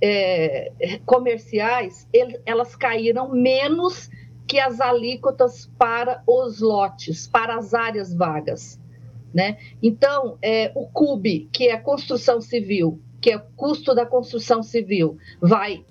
é, 0.00 0.70
comerciais, 1.04 2.08
elas 2.46 2.76
caíram 2.76 3.30
menos 3.32 4.08
que 4.46 4.58
as 4.58 4.80
alíquotas 4.80 5.70
para 5.78 6.22
os 6.26 6.60
lotes, 6.60 7.26
para 7.26 7.56
as 7.56 7.74
áreas 7.74 8.14
vagas. 8.14 8.80
Né? 9.34 9.58
Então, 9.82 10.38
é, 10.40 10.72
o 10.74 10.86
CUB, 10.86 11.48
que 11.52 11.68
é 11.68 11.76
construção 11.76 12.40
civil, 12.40 13.00
que 13.20 13.30
é 13.30 13.36
o 13.36 13.42
custo 13.56 13.94
da 13.94 14.06
construção 14.06 14.62
civil, 14.62 15.18
vai 15.40 15.84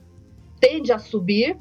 tende 0.60 0.92
a 0.92 1.00
subir, 1.00 1.58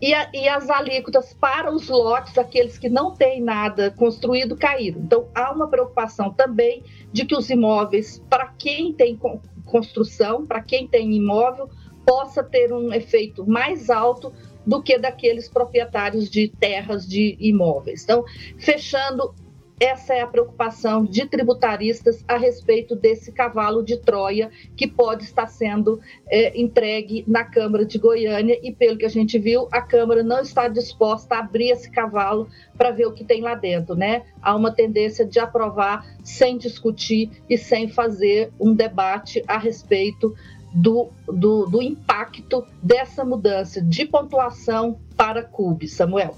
e, 0.00 0.12
a, 0.12 0.28
e, 0.34 0.48
as 0.48 0.68
alíquotas 0.68 1.32
para 1.32 1.72
os 1.72 1.88
lotes, 1.88 2.36
aqueles 2.36 2.76
que 2.76 2.88
não 2.88 3.12
têm 3.12 3.40
nada 3.40 3.90
construído, 3.92 4.56
caíram. 4.56 5.00
Então, 5.00 5.28
há 5.34 5.50
uma 5.52 5.68
preocupação 5.68 6.30
também 6.30 6.82
de 7.12 7.24
que 7.24 7.34
os 7.34 7.48
imóveis, 7.48 8.22
para 8.28 8.48
quem 8.48 8.92
tem 8.92 9.18
construção, 9.64 10.44
para 10.44 10.60
quem 10.60 10.86
tem 10.86 11.14
imóvel, 11.14 11.70
possa 12.04 12.42
ter 12.42 12.72
um 12.72 12.92
efeito 12.92 13.48
mais 13.48 13.88
alto 13.88 14.32
do 14.66 14.82
que 14.82 14.98
daqueles 14.98 15.48
proprietários 15.48 16.28
de 16.28 16.48
terras 16.48 17.06
de 17.06 17.36
imóveis. 17.40 18.04
Então, 18.04 18.24
fechando 18.58 19.34
essa 19.78 20.14
é 20.14 20.20
a 20.20 20.26
preocupação 20.26 21.04
de 21.04 21.26
tributaristas 21.26 22.24
a 22.28 22.36
respeito 22.36 22.94
desse 22.94 23.32
cavalo 23.32 23.82
de 23.82 23.96
Troia 23.96 24.50
que 24.76 24.86
pode 24.86 25.24
estar 25.24 25.46
sendo 25.48 26.00
é, 26.28 26.58
entregue 26.58 27.24
na 27.26 27.44
Câmara 27.44 27.84
de 27.84 27.98
Goiânia 27.98 28.58
e, 28.62 28.72
pelo 28.72 28.96
que 28.96 29.04
a 29.04 29.10
gente 29.10 29.38
viu, 29.38 29.68
a 29.72 29.82
Câmara 29.82 30.22
não 30.22 30.40
está 30.40 30.68
disposta 30.68 31.34
a 31.34 31.40
abrir 31.40 31.70
esse 31.70 31.90
cavalo 31.90 32.48
para 32.78 32.92
ver 32.92 33.06
o 33.06 33.12
que 33.12 33.24
tem 33.24 33.40
lá 33.40 33.54
dentro, 33.54 33.96
né? 33.96 34.22
Há 34.40 34.54
uma 34.54 34.70
tendência 34.70 35.26
de 35.26 35.40
aprovar 35.40 36.06
sem 36.22 36.56
discutir 36.56 37.30
e 37.50 37.58
sem 37.58 37.88
fazer 37.88 38.52
um 38.60 38.74
debate 38.74 39.42
a 39.46 39.58
respeito 39.58 40.34
do, 40.72 41.10
do, 41.26 41.66
do 41.66 41.82
impacto 41.82 42.64
dessa 42.82 43.24
mudança 43.24 43.82
de 43.82 44.04
pontuação 44.06 44.98
para 45.16 45.42
CUB. 45.42 45.86
Samuel. 45.88 46.34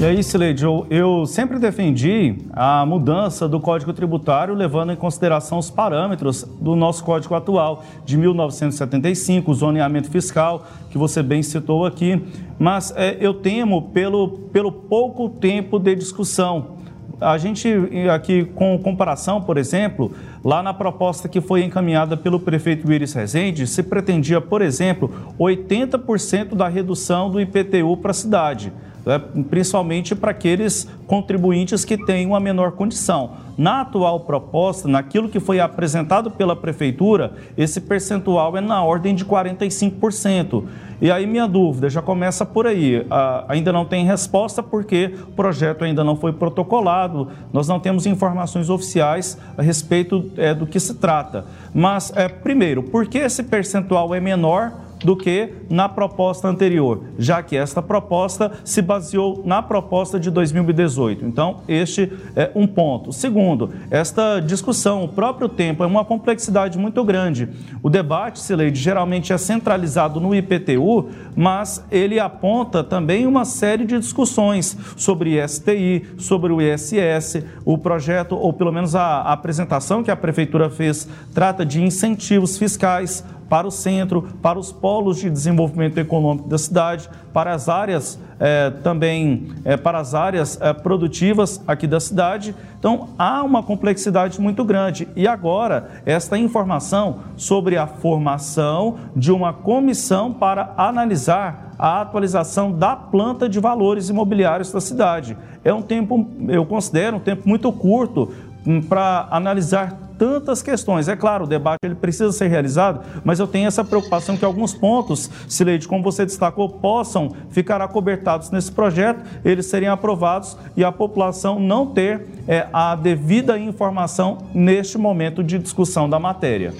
E 0.00 0.04
aí, 0.04 0.24
Sileide, 0.24 0.64
eu, 0.64 0.84
eu 0.90 1.24
sempre 1.24 1.56
defendi 1.56 2.34
a 2.52 2.84
mudança 2.84 3.48
do 3.48 3.60
Código 3.60 3.92
Tributário 3.92 4.52
levando 4.52 4.92
em 4.92 4.96
consideração 4.96 5.56
os 5.56 5.70
parâmetros 5.70 6.42
do 6.60 6.74
nosso 6.74 7.04
Código 7.04 7.32
atual, 7.32 7.84
de 8.04 8.16
1975, 8.18 9.52
o 9.52 9.54
zoneamento 9.54 10.10
fiscal, 10.10 10.66
que 10.90 10.98
você 10.98 11.22
bem 11.22 11.44
citou 11.44 11.86
aqui. 11.86 12.20
Mas 12.58 12.92
é, 12.96 13.16
eu 13.20 13.34
temo 13.34 13.90
pelo, 13.90 14.30
pelo 14.52 14.72
pouco 14.72 15.28
tempo 15.28 15.78
de 15.78 15.94
discussão. 15.94 16.74
A 17.20 17.38
gente, 17.38 17.68
aqui 18.12 18.44
com 18.44 18.76
comparação, 18.76 19.40
por 19.40 19.56
exemplo, 19.56 20.10
lá 20.44 20.60
na 20.60 20.74
proposta 20.74 21.28
que 21.28 21.40
foi 21.40 21.62
encaminhada 21.62 22.16
pelo 22.16 22.40
prefeito 22.40 22.92
Iris 22.92 23.12
Rezende, 23.12 23.64
se 23.68 23.84
pretendia, 23.84 24.40
por 24.40 24.60
exemplo, 24.60 25.08
80% 25.38 26.56
da 26.56 26.66
redução 26.66 27.30
do 27.30 27.40
IPTU 27.40 27.96
para 27.98 28.10
a 28.10 28.14
cidade 28.14 28.72
né, 29.04 29.18
principalmente 29.50 30.14
para 30.14 30.30
aqueles 30.30 30.88
contribuintes 31.06 31.84
que 31.84 31.96
têm 31.96 32.26
uma 32.26 32.40
menor 32.40 32.72
condição. 32.72 33.32
Na 33.56 33.82
atual 33.82 34.20
proposta, 34.20 34.88
naquilo 34.88 35.28
que 35.28 35.38
foi 35.38 35.60
apresentado 35.60 36.30
pela 36.30 36.56
Prefeitura, 36.56 37.34
esse 37.56 37.80
percentual 37.80 38.56
é 38.56 38.60
na 38.60 38.82
ordem 38.82 39.14
de 39.14 39.24
45%. 39.24 40.64
E 41.00 41.10
aí 41.10 41.26
minha 41.26 41.46
dúvida 41.46 41.88
já 41.88 42.00
começa 42.00 42.46
por 42.46 42.66
aí. 42.66 43.06
Ah, 43.10 43.44
ainda 43.48 43.72
não 43.72 43.84
tem 43.84 44.04
resposta 44.04 44.62
porque 44.62 45.14
o 45.28 45.32
projeto 45.32 45.84
ainda 45.84 46.02
não 46.02 46.16
foi 46.16 46.32
protocolado, 46.32 47.28
nós 47.52 47.68
não 47.68 47.78
temos 47.78 48.06
informações 48.06 48.70
oficiais 48.70 49.38
a 49.56 49.62
respeito 49.62 50.32
é, 50.36 50.54
do 50.54 50.66
que 50.66 50.80
se 50.80 50.94
trata. 50.94 51.44
Mas, 51.72 52.12
é, 52.16 52.28
primeiro, 52.28 52.82
por 52.82 53.06
que 53.06 53.18
esse 53.18 53.42
percentual 53.42 54.14
é 54.14 54.20
menor 54.20 54.83
do 55.04 55.14
que 55.14 55.52
na 55.68 55.88
proposta 55.88 56.48
anterior, 56.48 57.02
já 57.18 57.42
que 57.42 57.56
esta 57.56 57.82
proposta 57.82 58.52
se 58.64 58.80
baseou 58.80 59.42
na 59.44 59.62
proposta 59.62 60.18
de 60.18 60.30
2018. 60.30 61.26
Então, 61.26 61.60
este 61.68 62.10
é 62.34 62.50
um 62.54 62.66
ponto. 62.66 63.12
Segundo, 63.12 63.70
esta 63.90 64.40
discussão, 64.40 65.04
o 65.04 65.08
próprio 65.08 65.48
tempo, 65.48 65.84
é 65.84 65.86
uma 65.86 66.04
complexidade 66.04 66.78
muito 66.78 67.04
grande. 67.04 67.48
O 67.82 67.90
debate, 67.90 68.40
Sileide, 68.40 68.80
geralmente 68.80 69.32
é 69.32 69.38
centralizado 69.38 70.18
no 70.18 70.34
IPTU, 70.34 71.10
mas 71.36 71.84
ele 71.90 72.18
aponta 72.18 72.82
também 72.82 73.26
uma 73.26 73.44
série 73.44 73.84
de 73.84 73.98
discussões 73.98 74.76
sobre 74.96 75.46
STI, 75.46 76.06
sobre 76.16 76.52
o 76.52 76.62
ISS, 76.62 77.44
o 77.64 77.76
projeto, 77.76 78.36
ou 78.36 78.52
pelo 78.52 78.72
menos 78.72 78.94
a 78.94 79.20
apresentação 79.20 80.02
que 80.02 80.10
a 80.10 80.16
Prefeitura 80.16 80.70
fez, 80.70 81.06
trata 81.34 81.66
de 81.66 81.82
incentivos 81.82 82.56
fiscais 82.56 83.24
para 83.48 83.66
o 83.66 83.70
centro, 83.70 84.22
para 84.42 84.58
os 84.58 84.72
polos 84.72 85.18
de 85.18 85.30
desenvolvimento 85.30 85.98
econômico 85.98 86.48
da 86.48 86.58
cidade, 86.58 87.08
para 87.32 87.52
as 87.52 87.68
áreas 87.68 88.18
é, 88.38 88.70
também, 88.70 89.52
é, 89.64 89.76
para 89.76 89.98
as 89.98 90.14
áreas 90.14 90.58
é, 90.60 90.72
produtivas 90.72 91.62
aqui 91.66 91.86
da 91.86 92.00
cidade. 92.00 92.54
Então, 92.78 93.08
há 93.18 93.42
uma 93.42 93.62
complexidade 93.62 94.40
muito 94.40 94.64
grande. 94.64 95.08
E 95.16 95.26
agora, 95.26 96.02
esta 96.04 96.36
informação 96.36 97.20
sobre 97.36 97.76
a 97.76 97.86
formação 97.86 98.96
de 99.14 99.32
uma 99.32 99.52
comissão 99.52 100.32
para 100.32 100.74
analisar 100.76 101.72
a 101.78 102.00
atualização 102.00 102.72
da 102.72 102.94
planta 102.94 103.48
de 103.48 103.58
valores 103.58 104.08
imobiliários 104.08 104.70
da 104.70 104.80
cidade. 104.80 105.36
É 105.64 105.72
um 105.72 105.82
tempo, 105.82 106.28
eu 106.48 106.64
considero 106.64 107.16
um 107.16 107.20
tempo 107.20 107.48
muito 107.48 107.72
curto 107.72 108.32
hum, 108.66 108.80
para 108.80 109.26
analisar 109.30 110.03
tantas 110.18 110.62
questões. 110.62 111.08
É 111.08 111.16
claro, 111.16 111.44
o 111.44 111.46
debate 111.46 111.78
ele 111.84 111.94
precisa 111.94 112.32
ser 112.32 112.48
realizado, 112.48 113.04
mas 113.24 113.40
eu 113.40 113.46
tenho 113.46 113.66
essa 113.66 113.84
preocupação 113.84 114.36
que 114.36 114.44
alguns 114.44 114.74
pontos, 114.74 115.30
Sileide, 115.48 115.88
como 115.88 116.02
você 116.02 116.24
destacou, 116.24 116.68
possam 116.68 117.34
ficar 117.50 117.80
acobertados 117.80 118.50
nesse 118.50 118.72
projeto, 118.72 119.22
eles 119.44 119.66
serem 119.66 119.88
aprovados 119.88 120.56
e 120.76 120.84
a 120.84 120.92
população 120.92 121.58
não 121.58 121.86
ter 121.86 122.26
é, 122.46 122.68
a 122.72 122.94
devida 122.94 123.58
informação 123.58 124.38
neste 124.54 124.98
momento 124.98 125.42
de 125.42 125.58
discussão 125.58 126.08
da 126.08 126.18
matéria. 126.18 126.72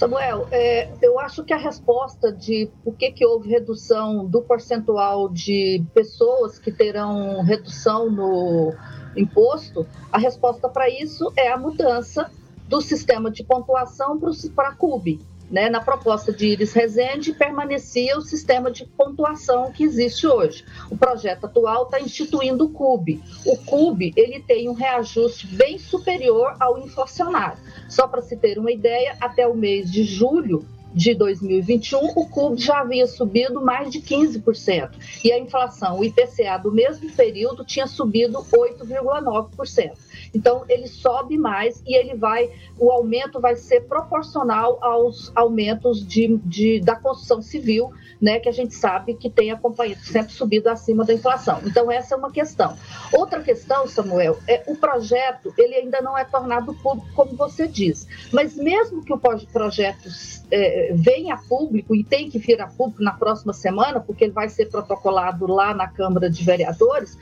Samuel, 0.00 0.48
é, 0.50 0.88
eu 1.02 1.20
acho 1.20 1.44
que 1.44 1.52
a 1.52 1.58
resposta 1.58 2.32
de 2.32 2.70
por 2.82 2.94
que, 2.94 3.12
que 3.12 3.26
houve 3.26 3.50
redução 3.50 4.24
do 4.24 4.40
percentual 4.40 5.28
de 5.28 5.84
pessoas 5.92 6.58
que 6.58 6.72
terão 6.72 7.42
redução 7.42 8.10
no, 8.10 8.72
imposto, 9.16 9.86
a 10.12 10.18
resposta 10.18 10.68
para 10.68 10.88
isso 10.88 11.32
é 11.36 11.50
a 11.50 11.56
mudança 11.56 12.30
do 12.68 12.80
sistema 12.80 13.30
de 13.30 13.42
pontuação 13.42 14.18
para 14.54 14.68
a 14.68 14.74
CUB. 14.74 15.20
Né? 15.50 15.68
Na 15.68 15.80
proposta 15.80 16.32
de 16.32 16.46
Iris 16.46 16.72
Rezende, 16.72 17.32
permanecia 17.32 18.16
o 18.16 18.20
sistema 18.20 18.70
de 18.70 18.84
pontuação 18.86 19.72
que 19.72 19.82
existe 19.82 20.24
hoje. 20.24 20.64
O 20.88 20.96
projeto 20.96 21.46
atual 21.46 21.84
está 21.84 22.00
instituindo 22.00 22.66
o 22.66 22.70
CUB. 22.70 23.20
O 23.44 23.56
CUB 23.56 24.12
ele 24.16 24.40
tem 24.40 24.68
um 24.68 24.74
reajuste 24.74 25.48
bem 25.48 25.76
superior 25.76 26.54
ao 26.60 26.78
inflacionário. 26.78 27.58
Só 27.88 28.06
para 28.06 28.22
se 28.22 28.36
ter 28.36 28.58
uma 28.58 28.70
ideia, 28.70 29.16
até 29.20 29.48
o 29.48 29.56
mês 29.56 29.90
de 29.90 30.04
julho 30.04 30.64
de 30.92 31.14
2021, 31.14 32.12
o 32.16 32.26
CUB 32.28 32.60
já 32.60 32.80
havia 32.80 33.06
subido 33.06 33.60
mais 33.60 33.90
de 33.90 34.00
15%. 34.00 34.90
E 35.24 35.32
a 35.32 35.38
inflação, 35.38 35.98
o 35.98 36.04
IPCA 36.04 36.58
do 36.62 36.72
mesmo 36.72 37.10
período, 37.12 37.64
tinha 37.64 37.86
subido 37.86 38.38
8,9%. 38.38 39.92
Então, 40.34 40.64
ele 40.68 40.86
sobe 40.86 41.36
mais 41.36 41.82
e 41.86 41.96
ele 41.96 42.14
vai, 42.14 42.50
o 42.78 42.90
aumento 42.90 43.40
vai 43.40 43.56
ser 43.56 43.82
proporcional 43.82 44.78
aos 44.80 45.32
aumentos 45.34 46.06
de, 46.06 46.38
de 46.44 46.80
da 46.80 46.96
construção 46.96 47.42
civil, 47.42 47.90
né, 48.20 48.38
que 48.38 48.48
a 48.48 48.52
gente 48.52 48.74
sabe 48.74 49.14
que 49.14 49.30
tem 49.30 49.50
acompanhado, 49.50 50.00
sempre 50.02 50.32
subido 50.32 50.68
acima 50.68 51.04
da 51.04 51.14
inflação. 51.14 51.60
Então, 51.64 51.90
essa 51.90 52.14
é 52.14 52.18
uma 52.18 52.30
questão. 52.30 52.76
Outra 53.12 53.42
questão, 53.42 53.86
Samuel, 53.86 54.38
é 54.46 54.62
o 54.66 54.76
projeto, 54.76 55.52
ele 55.56 55.74
ainda 55.74 56.00
não 56.00 56.16
é 56.16 56.24
tornado 56.24 56.74
público, 56.74 57.08
como 57.14 57.34
você 57.34 57.66
diz. 57.66 58.06
Mas 58.32 58.54
mesmo 58.56 59.04
que 59.04 59.12
o 59.12 59.18
projeto 59.18 60.08
é, 60.50 60.79
venha 60.92 61.34
a 61.34 61.38
público 61.38 61.94
e 61.94 62.04
tem 62.04 62.30
que 62.30 62.38
vir 62.38 62.60
a 62.60 62.66
público 62.66 63.02
na 63.02 63.12
próxima 63.12 63.52
semana, 63.52 64.00
porque 64.00 64.24
ele 64.24 64.32
vai 64.32 64.48
ser 64.48 64.66
protocolado 64.66 65.46
lá 65.46 65.74
na 65.74 65.88
Câmara 65.88 66.30
de 66.30 66.44
Vereadores, 66.44 67.16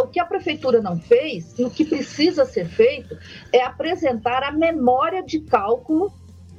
o 0.00 0.06
que 0.06 0.20
a 0.20 0.24
prefeitura 0.24 0.80
não 0.80 0.98
fez 0.98 1.58
e 1.58 1.64
o 1.64 1.70
que 1.70 1.84
precisa 1.84 2.44
ser 2.44 2.66
feito 2.66 3.16
é 3.52 3.62
apresentar 3.62 4.42
a 4.42 4.52
memória 4.52 5.22
de 5.22 5.40
cálculo 5.40 6.12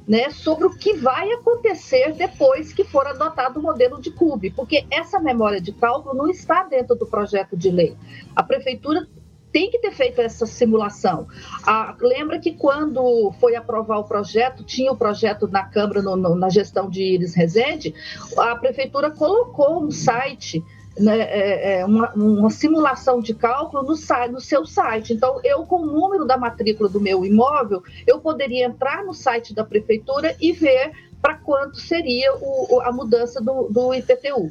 né, 0.08 0.30
sobre 0.30 0.66
o 0.66 0.70
que 0.70 0.94
vai 0.94 1.30
acontecer 1.32 2.14
depois 2.14 2.72
que 2.72 2.82
for 2.82 3.06
adotado 3.06 3.60
o 3.60 3.62
modelo 3.62 4.00
de 4.00 4.10
CUB, 4.10 4.50
porque 4.52 4.86
essa 4.90 5.20
memória 5.20 5.60
de 5.60 5.70
cálculo 5.70 6.16
não 6.16 6.30
está 6.30 6.64
dentro 6.64 6.96
do 6.96 7.06
projeto 7.06 7.56
de 7.56 7.70
lei. 7.70 7.94
A 8.34 8.42
prefeitura 8.42 9.06
tem 9.52 9.70
que 9.70 9.78
ter 9.78 9.92
feito 9.92 10.20
essa 10.20 10.46
simulação. 10.46 11.26
Ah, 11.66 11.94
lembra 12.00 12.38
que 12.38 12.52
quando 12.52 13.32
foi 13.40 13.56
aprovar 13.56 13.98
o 13.98 14.04
projeto, 14.04 14.64
tinha 14.64 14.92
o 14.92 14.96
projeto 14.96 15.48
na 15.48 15.64
Câmara, 15.64 16.02
no, 16.02 16.16
no, 16.16 16.34
na 16.34 16.48
gestão 16.48 16.88
de 16.88 17.02
Iris 17.02 17.34
Rezende, 17.34 17.94
a 18.36 18.56
prefeitura 18.56 19.10
colocou 19.10 19.82
um 19.82 19.90
site 19.90 20.62
né, 20.98 21.20
é, 21.20 21.80
é 21.80 21.84
uma, 21.84 22.12
uma, 22.14 22.50
simulação 22.50 23.20
de 23.20 23.32
cálculo 23.32 23.84
no, 23.84 23.94
no, 24.32 24.40
seu 24.40 24.66
site. 24.66 25.12
Então, 25.12 25.40
eu, 25.44 25.64
com 25.64 25.76
o 25.82 25.86
número 25.86 26.24
da 26.24 26.36
matrícula 26.36 26.88
do 26.88 27.00
meu 27.00 27.24
imóvel, 27.24 27.82
eu 28.04 28.18
poderia 28.18 28.66
entrar 28.66 29.04
no 29.04 29.14
site 29.14 29.54
da 29.54 29.64
prefeitura 29.64 30.34
e 30.40 30.52
ver 30.52 30.92
para 31.22 31.34
quanto 31.34 31.78
seria 31.78 32.34
o, 32.34 32.80
a 32.80 32.92
mudança 32.92 33.40
do, 33.40 33.68
do 33.68 33.94
IPTU. 33.94 34.48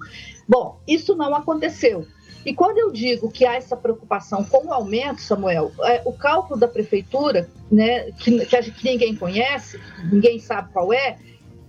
Bom, 0.47 0.79
isso 0.87 1.15
não 1.15 1.35
aconteceu. 1.35 2.05
E 2.47 2.53
quando 2.53 2.77
eu 2.77 2.93
digo 2.93 3.29
que 3.29 3.45
há 3.45 3.55
essa 3.55 3.75
preocupação 3.75 4.41
com 4.41 4.67
o 4.67 4.73
aumento, 4.73 5.19
Samuel, 5.19 5.69
é, 5.81 6.01
o 6.05 6.13
cálculo 6.13 6.57
da 6.57 6.65
prefeitura, 6.65 7.49
né, 7.69 8.09
que, 8.13 8.45
que, 8.45 8.85
ninguém 8.85 9.13
conhece, 9.13 9.77
ninguém 10.09 10.39
sabe 10.39 10.71
qual 10.71 10.93
é, 10.93 11.17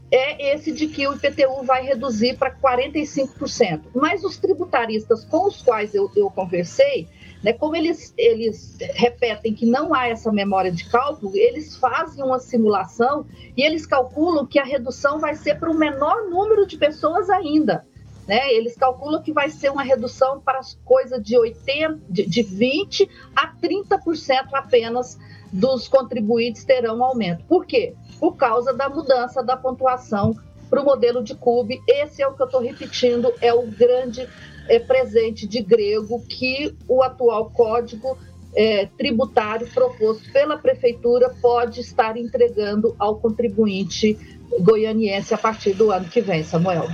é 0.09 0.55
esse 0.55 0.71
de 0.71 0.87
que 0.87 1.05
o 1.09 1.17
IPTU 1.17 1.65
vai 1.65 1.83
reduzir 1.83 2.37
para 2.37 2.55
45%. 2.55 3.87
Mas 3.93 4.23
os 4.23 4.37
tributaristas 4.37 5.25
com 5.25 5.49
os 5.49 5.61
quais 5.61 5.97
eu, 5.97 6.13
eu 6.15 6.31
conversei, 6.31 7.09
né, 7.43 7.53
como 7.53 7.75
eles, 7.75 8.15
eles 8.17 8.77
repetem 8.95 9.53
que 9.53 9.67
não 9.67 9.93
há 9.93 10.07
essa 10.07 10.31
memória 10.31 10.71
de 10.71 10.89
cálculo, 10.89 11.37
eles 11.37 11.77
fazem 11.77 12.23
uma 12.23 12.39
simulação 12.39 13.27
e 13.57 13.65
eles 13.65 13.85
calculam 13.85 14.47
que 14.47 14.61
a 14.61 14.65
redução 14.65 15.19
vai 15.19 15.35
ser 15.35 15.59
para 15.59 15.73
o 15.73 15.77
menor 15.77 16.31
número 16.31 16.65
de 16.65 16.77
pessoas 16.77 17.29
ainda. 17.29 17.85
Né? 18.29 18.53
Eles 18.53 18.77
calculam 18.77 19.23
que 19.23 19.33
vai 19.33 19.49
ser 19.49 19.71
uma 19.71 19.83
redução 19.83 20.41
para 20.41 20.61
coisa 20.85 21.19
de 21.19 21.37
80, 21.37 22.01
de, 22.09 22.27
de 22.27 22.43
20 22.43 23.09
a 23.35 23.53
30% 23.57 24.49
apenas 24.53 25.19
dos 25.51 25.89
contribuintes 25.89 26.63
terão 26.63 27.03
aumento. 27.03 27.43
Por 27.47 27.65
quê? 27.65 27.95
por 28.19 28.37
causa 28.37 28.73
da 28.73 28.89
mudança 28.89 29.43
da 29.43 29.57
pontuação 29.57 30.37
para 30.69 30.81
o 30.81 30.85
modelo 30.85 31.23
de 31.23 31.35
CUB. 31.35 31.81
Esse 31.87 32.23
é 32.23 32.29
o 32.29 32.35
que 32.35 32.43
eu 32.43 32.47
estou 32.47 32.61
repetindo, 32.61 33.33
é 33.41 33.53
o 33.53 33.67
grande 33.67 34.29
é, 34.69 34.79
presente 34.79 35.47
de 35.47 35.63
grego 35.63 36.23
que 36.27 36.75
o 36.87 37.03
atual 37.03 37.51
código 37.51 38.19
é, 38.55 38.87
tributário 38.87 39.69
proposto 39.73 40.31
pela 40.33 40.59
prefeitura 40.59 41.35
pode 41.41 41.81
estar 41.81 42.17
entregando 42.17 42.95
ao 42.99 43.17
contribuinte 43.17 44.19
goianiense 44.61 45.33
a 45.33 45.39
partir 45.39 45.75
do 45.75 45.91
ano 45.91 46.07
que 46.09 46.21
vem, 46.21 46.43
Samuel. 46.43 46.89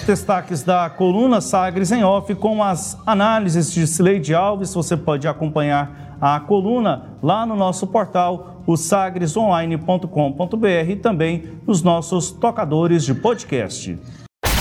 Os 0.00 0.06
destaques 0.06 0.62
da 0.62 0.88
coluna 0.88 1.42
Sagres 1.42 1.92
em 1.92 2.02
Off 2.02 2.34
com 2.34 2.62
as 2.62 2.96
análises 3.06 3.70
de 3.70 3.86
Sileide 3.86 4.34
Alves. 4.34 4.72
Você 4.72 4.96
pode 4.96 5.28
acompanhar 5.28 6.16
a 6.18 6.40
coluna 6.40 7.10
lá 7.22 7.44
no 7.44 7.54
nosso 7.54 7.86
portal 7.86 8.62
o 8.66 8.78
sagresonline.com.br 8.78 10.88
e 10.88 10.96
também 10.96 11.60
nos 11.66 11.82
nossos 11.82 12.30
tocadores 12.30 13.04
de 13.04 13.12
podcast. 13.12 13.98